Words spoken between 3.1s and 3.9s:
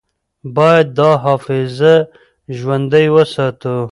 وساتو.